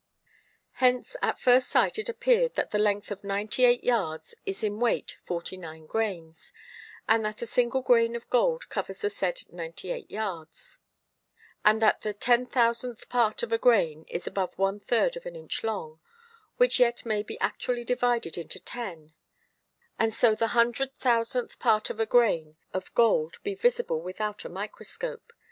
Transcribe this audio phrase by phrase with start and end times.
[0.81, 5.19] Hence at first sight it appear'd, that the length of 98 Yards is in weight
[5.25, 6.51] 49 Grains,
[7.07, 10.79] and that a single Grain of Gold covers the said 98 Yards,
[11.63, 16.01] and that the 10000th part of a Grain is above ⅓ of an Inch long;
[16.57, 19.13] which yet may be actually divided into 10,
[19.99, 25.31] and so the 100000th part of a Grain of Gold be visible without a Microscope.